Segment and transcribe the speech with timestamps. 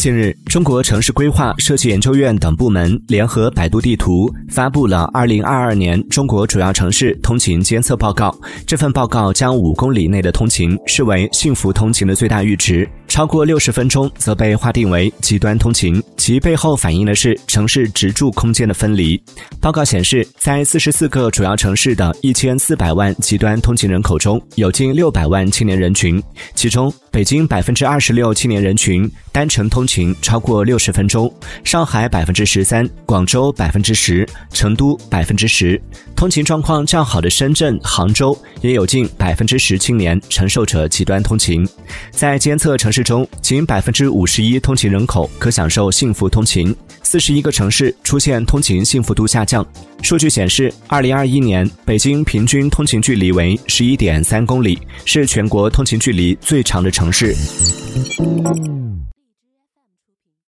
[0.00, 8.30] 近日，中国城市规划设计研究院等部门联合百度地图发布了《二零二二年中国主要城市通勤监测报告》。
[8.66, 16.02] 这份报告将五公里内的通勤视为幸福通勤的最大阈值，超过六十分钟则被划定为极端通勤。
[16.16, 19.22] 其背后反映的是城市直住空间的分离。
[19.60, 26.22] 报告显示，在四十四个主要城市的一千四百万极端通勤人口中，有近六百万青年人群，
[26.54, 29.90] 其中北京百分之二十六青年人群单程通。
[29.90, 31.28] 勤超过六十分钟，
[31.64, 35.82] 上海百分之十三，广州百分之十，成都百分之十。
[36.14, 41.68] 通勤状况较好的深圳、杭州也有近百分之十青年承受着极端通勤。
[42.12, 46.72] 在监测城市中，仅百分之五十一通勤人口可享受幸福通勤，
[47.10, 49.66] 四十一个城市出现通勤幸福度下降。
[50.00, 57.34] 数据显示，二零二一年北京平均通勤距离为十一点三公里，是全国通勤距离最长的城市。